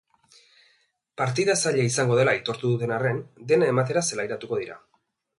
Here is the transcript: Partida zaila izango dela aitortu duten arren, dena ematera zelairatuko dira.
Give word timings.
Partida 1.21 1.55
zaila 1.63 1.83
izango 1.89 2.17
dela 2.19 2.33
aitortu 2.37 2.71
duten 2.71 2.93
arren, 2.95 3.19
dena 3.51 3.67
ematera 3.75 4.03
zelairatuko 4.07 4.59
dira. 4.63 4.79